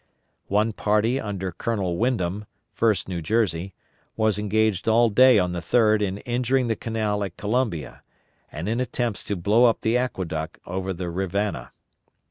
One 0.47 0.73
party 0.73 1.19
under 1.19 1.51
Colonel 1.51 1.95
Wyndham, 1.95 2.47
1st 2.75 3.07
New 3.07 3.21
Jersey, 3.21 3.75
was 4.17 4.39
engaged 4.39 4.87
all 4.87 5.11
day 5.11 5.37
on 5.37 5.51
the 5.51 5.59
3d 5.59 6.01
in 6.01 6.17
injuring 6.17 6.65
the 6.69 6.75
canal 6.75 7.23
at 7.23 7.37
Columbia, 7.37 8.01
and 8.51 8.67
in 8.67 8.79
attempts 8.79 9.23
to 9.25 9.35
blow 9.35 9.65
up 9.65 9.81
the 9.81 9.97
aqueduct 9.99 10.57
over 10.65 10.91
the 10.91 11.11
Rivanna. 11.11 11.71